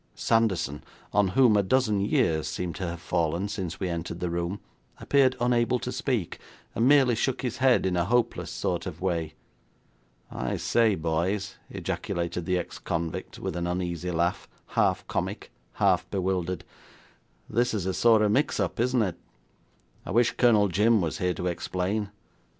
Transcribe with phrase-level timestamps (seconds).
[0.15, 4.59] Sanderson, on whom a dozen years seemed to have fallen since we entered the room,
[4.99, 6.39] appeared unable to speak,
[6.73, 9.35] and merely shook his head in a hopeless sort of way.
[10.31, 16.63] 'I say, boys,' ejaculated the ex convict, with an uneasy laugh, half comic, half bewildered,
[17.47, 19.19] 'this is a sort of mix up, isn't it?
[20.03, 22.09] I wish Colonel Jim was here to explain.